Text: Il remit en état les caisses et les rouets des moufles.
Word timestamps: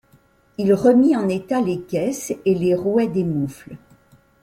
Il 0.57 0.73
remit 0.73 1.15
en 1.15 1.29
état 1.29 1.61
les 1.61 1.81
caisses 1.81 2.33
et 2.45 2.55
les 2.55 2.73
rouets 2.73 3.05
des 3.07 3.23
moufles. 3.23 3.75